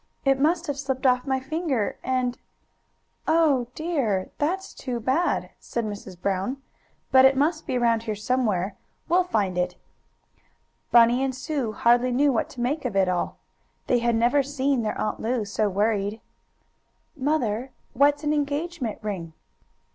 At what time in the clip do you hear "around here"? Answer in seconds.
7.77-8.15